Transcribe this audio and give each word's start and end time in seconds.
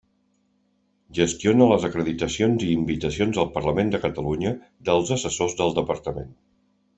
Gestiona 1.17 1.67
les 1.71 1.85
acreditacions 1.89 2.65
i 2.69 2.71
invitacions 2.77 3.37
al 3.43 3.51
Parlament 3.59 3.93
de 3.97 4.01
Catalunya 4.07 4.55
dels 4.89 5.13
assessors 5.19 5.59
del 5.61 5.77
Departament. 5.83 6.35